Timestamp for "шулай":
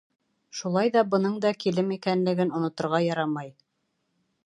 0.59-0.89